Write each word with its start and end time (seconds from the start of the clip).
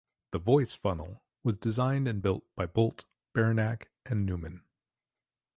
The 0.31 0.39
Voice 0.39 0.73
Funnel 0.73 1.21
was 1.43 1.59
designed 1.59 2.07
and 2.07 2.23
built 2.23 2.43
by 2.55 2.65
Bolt, 2.65 3.05
Beranek 3.35 3.89
and 4.03 4.25
Newman. 4.25 4.63